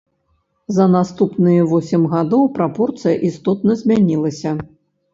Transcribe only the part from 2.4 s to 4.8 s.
прапорцыя істотна змянілася.